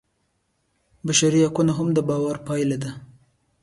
[1.05, 2.91] بشري حقونه هم د باور پایله ده.